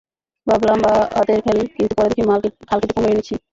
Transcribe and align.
ভাবলাম 0.47 0.77
বা 0.85 0.93
হাতের 1.15 1.39
খেল 1.45 1.57
কিন্তু 1.75 1.93
পরে 1.97 2.09
দেখি 2.09 2.21
খাল 2.69 2.79
কেটে 2.81 2.93
কুমির 2.95 3.11
এনেছি। 3.13 3.33